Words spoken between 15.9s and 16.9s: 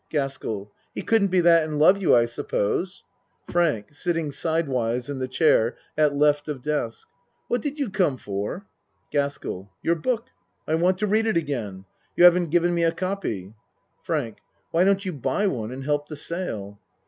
the sale?